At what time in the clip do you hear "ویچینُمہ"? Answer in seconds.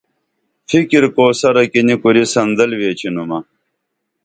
2.79-3.39